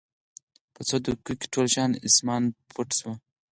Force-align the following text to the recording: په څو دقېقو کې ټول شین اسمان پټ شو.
په 0.73 0.81
څو 0.87 0.95
دقېقو 1.03 1.33
کې 1.39 1.47
ټول 1.53 1.65
شین 1.73 1.91
اسمان 2.07 2.43
پټ 2.73 2.89
شو. 2.99 3.11